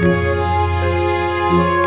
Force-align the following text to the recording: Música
Música 0.00 1.79